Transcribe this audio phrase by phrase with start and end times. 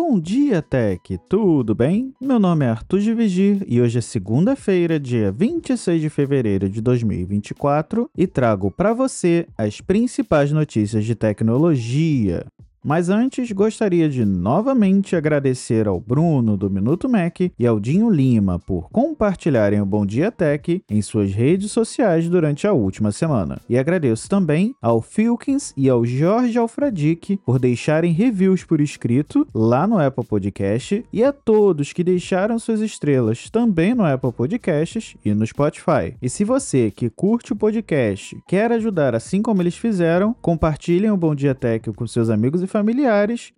[0.00, 1.18] Bom dia, Tech!
[1.28, 2.14] Tudo bem?
[2.20, 6.80] Meu nome é Arthur de Vigir e hoje é segunda-feira, dia 26 de fevereiro de
[6.80, 12.46] 2024 e trago para você as principais notícias de tecnologia.
[12.88, 18.58] Mas antes, gostaria de novamente agradecer ao Bruno do Minuto Mac e ao Dinho Lima
[18.58, 23.60] por compartilharem o Bom Dia Tech em suas redes sociais durante a última semana.
[23.68, 29.86] E agradeço também ao Filkins e ao Jorge Alfradique por deixarem reviews por escrito lá
[29.86, 35.34] no Apple Podcast e a todos que deixaram suas estrelas também no Apple Podcasts e
[35.34, 36.16] no Spotify.
[36.22, 41.18] E se você que curte o podcast quer ajudar assim como eles fizeram, compartilhem o
[41.18, 42.77] Bom Dia Tech com seus amigos e familiares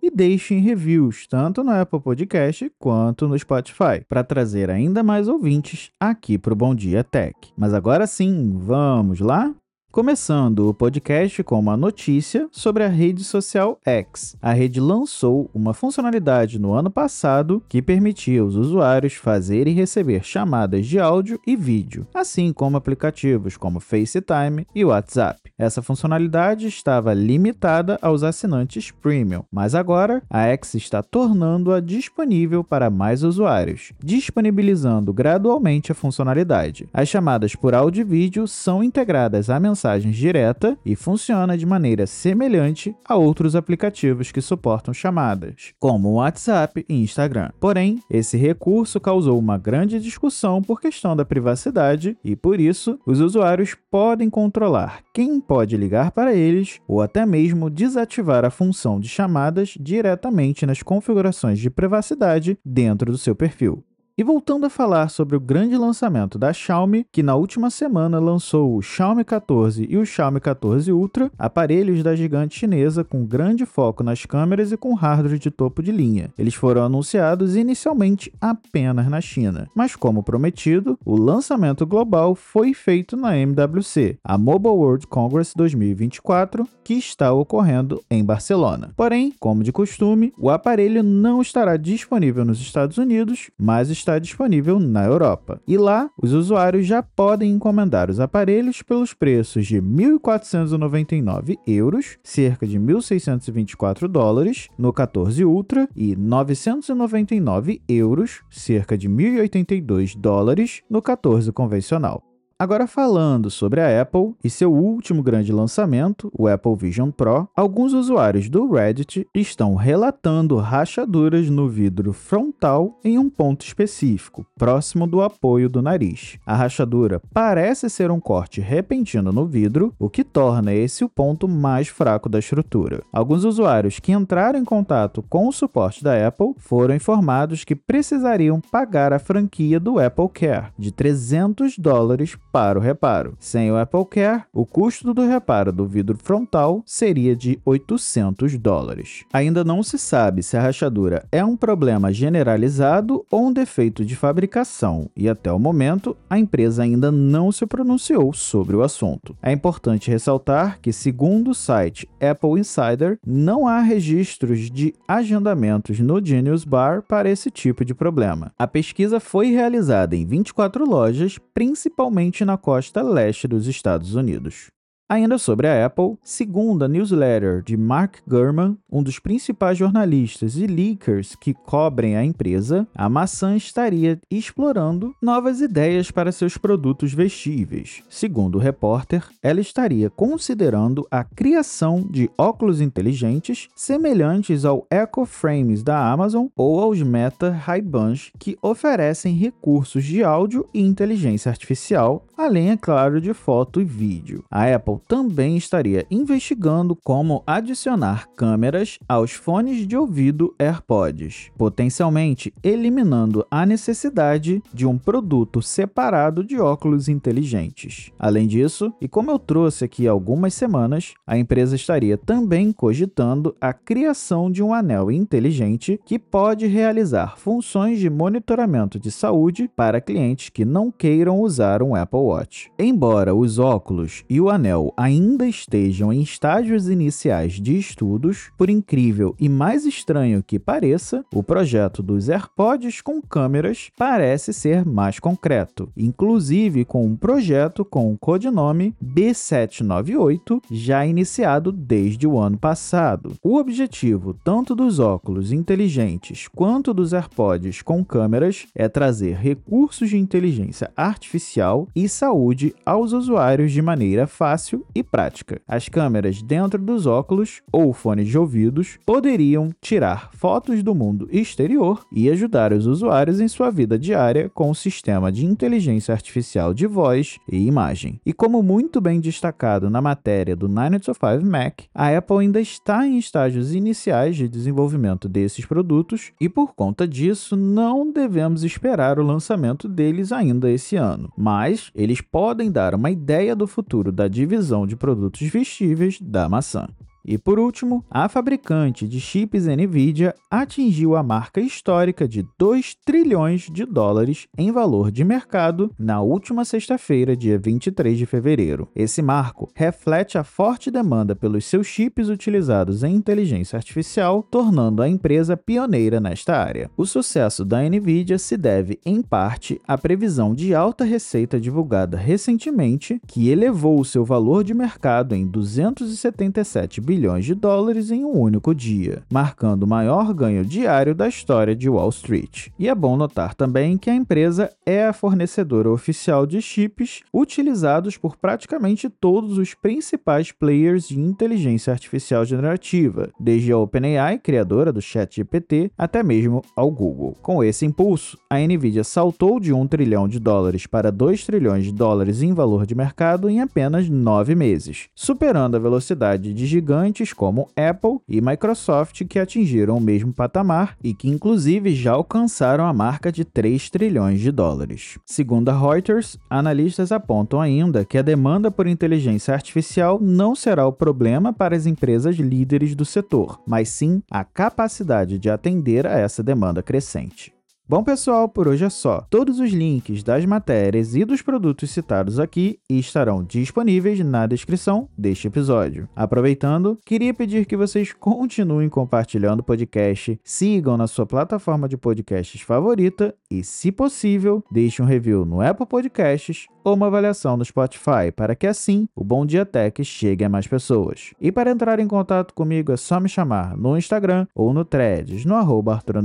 [0.02, 5.90] e deixem reviews tanto no Apple Podcast quanto no Spotify, para trazer ainda mais ouvintes
[5.98, 7.34] aqui para o Bom Dia Tech.
[7.56, 9.54] Mas agora sim, vamos lá?
[9.92, 14.36] Começando o podcast com uma notícia sobre a rede social X.
[14.40, 20.22] A rede lançou uma funcionalidade no ano passado que permitia aos usuários fazer e receber
[20.22, 25.49] chamadas de áudio e vídeo, assim como aplicativos como FaceTime e WhatsApp.
[25.60, 32.88] Essa funcionalidade estava limitada aos assinantes premium, mas agora a X está tornando-a disponível para
[32.88, 36.88] mais usuários, disponibilizando gradualmente a funcionalidade.
[36.94, 42.06] As chamadas por áudio e vídeo são integradas à mensagem direta e funciona de maneira
[42.06, 47.50] semelhante a outros aplicativos que suportam chamadas, como o WhatsApp e Instagram.
[47.60, 53.20] Porém, esse recurso causou uma grande discussão por questão da privacidade e, por isso, os
[53.20, 59.08] usuários podem controlar quem pode ligar para eles ou até mesmo desativar a função de
[59.08, 63.84] chamadas diretamente nas configurações de privacidade dentro do seu perfil.
[64.20, 68.76] E voltando a falar sobre o grande lançamento da Xiaomi, que na última semana lançou
[68.76, 74.02] o Xiaomi 14 e o Xiaomi 14 Ultra, aparelhos da gigante chinesa com grande foco
[74.02, 76.28] nas câmeras e com hardware de topo de linha.
[76.38, 83.16] Eles foram anunciados inicialmente apenas na China, mas como prometido, o lançamento global foi feito
[83.16, 88.92] na MWC, a Mobile World Congress 2024, que está ocorrendo em Barcelona.
[88.94, 94.18] Porém, como de costume, o aparelho não estará disponível nos Estados Unidos, mas está está
[94.18, 95.60] disponível na Europa.
[95.66, 102.66] E lá, os usuários já podem encomendar os aparelhos pelos preços de 1.499 euros, cerca
[102.66, 111.52] de 1.624 dólares, no 14 Ultra e 999 euros, cerca de 1.082 dólares, no 14
[111.52, 112.29] convencional.
[112.60, 117.94] Agora falando sobre a Apple e seu último grande lançamento, o Apple Vision Pro, alguns
[117.94, 125.22] usuários do Reddit estão relatando rachaduras no vidro frontal em um ponto específico, próximo do
[125.22, 126.36] apoio do nariz.
[126.44, 131.48] A rachadura parece ser um corte repentino no vidro, o que torna esse o ponto
[131.48, 133.02] mais fraco da estrutura.
[133.10, 138.60] Alguns usuários que entraram em contato com o suporte da Apple foram informados que precisariam
[138.60, 143.34] pagar a franquia do Apple Care de 300 dólares para o reparo.
[143.38, 149.24] Sem o Apple Care, o custo do reparo do vidro frontal seria de 800 dólares.
[149.32, 154.16] Ainda não se sabe se a rachadura é um problema generalizado ou um defeito de
[154.16, 159.36] fabricação, e até o momento a empresa ainda não se pronunciou sobre o assunto.
[159.42, 166.24] É importante ressaltar que, segundo o site Apple Insider, não há registros de agendamentos no
[166.24, 168.52] Genius Bar para esse tipo de problema.
[168.58, 174.70] A pesquisa foi realizada em 24 lojas, principalmente na costa leste dos Estados Unidos.
[175.10, 180.68] Ainda sobre a Apple, segundo a newsletter de Mark Gurman, um dos principais jornalistas e
[180.68, 188.04] leakers que cobrem a empresa, a maçã estaria explorando novas ideias para seus produtos vestíveis.
[188.08, 195.82] Segundo o repórter, ela estaria considerando a criação de óculos inteligentes semelhantes ao Echo Frames
[195.82, 202.70] da Amazon ou aos Meta Ray-Bans, que oferecem recursos de áudio e inteligência artificial, além,
[202.70, 204.44] é claro, de foto e vídeo.
[204.48, 213.44] A Apple também estaria investigando como adicionar câmeras aos fones de ouvido AirPods, potencialmente eliminando
[213.50, 218.12] a necessidade de um produto separado de óculos inteligentes.
[218.18, 223.72] Além disso, e como eu trouxe aqui algumas semanas, a empresa estaria também cogitando a
[223.72, 230.50] criação de um anel inteligente que pode realizar funções de monitoramento de saúde para clientes
[230.50, 232.70] que não queiram usar um Apple Watch.
[232.78, 239.34] Embora os óculos e o anel Ainda estejam em estágios iniciais de estudos, por incrível
[239.38, 245.90] e mais estranho que pareça, o projeto dos AirPods com câmeras parece ser mais concreto,
[245.96, 253.34] inclusive com um projeto com o codinome B798 já iniciado desde o ano passado.
[253.42, 260.18] O objetivo tanto dos óculos inteligentes quanto dos AirPods com câmeras é trazer recursos de
[260.18, 265.60] inteligência artificial e saúde aos usuários de maneira fácil e prática.
[265.66, 272.04] As câmeras dentro dos óculos ou fones de ouvidos poderiam tirar fotos do mundo exterior
[272.12, 276.86] e ajudar os usuários em sua vida diária com o sistema de inteligência artificial de
[276.86, 278.20] voz e imagem.
[278.24, 283.18] E como muito bem destacado na matéria do 905 Mac, a Apple ainda está em
[283.18, 289.88] estágios iniciais de desenvolvimento desses produtos e por conta disso não devemos esperar o lançamento
[289.88, 294.96] deles ainda esse ano, mas eles podem dar uma ideia do futuro da divisão de
[294.96, 296.88] produtos vestíveis da maçã.
[297.30, 303.68] E por último, a fabricante de chips Nvidia atingiu a marca histórica de 2 trilhões
[303.70, 308.88] de dólares em valor de mercado na última sexta-feira, dia 23 de fevereiro.
[308.96, 315.08] Esse marco reflete a forte demanda pelos seus chips utilizados em inteligência artificial, tornando a
[315.08, 316.90] empresa pioneira nesta área.
[316.96, 323.22] O sucesso da Nvidia se deve, em parte, à previsão de alta receita divulgada recentemente,
[323.24, 328.74] que elevou o seu valor de mercado em 277 bilhões de dólares em um único
[328.74, 332.68] dia, marcando o maior ganho diário da história de Wall Street.
[332.78, 338.16] E é bom notar também que a empresa é a fornecedora oficial de chips utilizados
[338.16, 345.02] por praticamente todos os principais players de inteligência artificial generativa, desde a OpenAI, criadora do
[345.02, 347.36] ChatGPT, até mesmo ao Google.
[347.42, 351.92] Com esse impulso, a Nvidia saltou de 1 trilhão de dólares para 2 trilhões de
[351.92, 357.32] dólares em valor de mercado em apenas nove meses, superando a velocidade de gigantes gigantes
[357.32, 362.92] como Apple e Microsoft que atingiram o mesmo patamar e que inclusive já alcançaram a
[362.92, 365.18] marca de 3 trilhões de dólares.
[365.26, 370.92] Segundo a Reuters, analistas apontam ainda que a demanda por inteligência artificial não será o
[370.92, 376.42] problema para as empresas líderes do setor, mas sim a capacidade de atender a essa
[376.42, 377.52] demanda crescente.
[377.90, 379.26] Bom, pessoal, por hoje é só.
[379.28, 385.48] Todos os links das matérias e dos produtos citados aqui estarão disponíveis na descrição deste
[385.48, 386.08] episódio.
[386.14, 392.60] Aproveitando, queria pedir que vocês continuem compartilhando o podcast, sigam na sua plataforma de podcasts
[392.60, 398.30] favorita e, se possível, deixem um review no Apple Podcasts ou uma avaliação no Spotify,
[398.34, 401.32] para que assim o Bom Dia Tech chegue a mais pessoas.
[401.40, 405.44] E para entrar em contato comigo é só me chamar no Instagram ou no Threads,
[405.44, 406.16] no arroba Arthur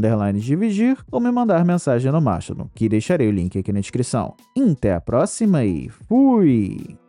[1.12, 4.36] ou me mandar mensagem no Mastodon, que deixarei o link aqui na descrição.
[4.72, 7.05] Até a próxima e fui!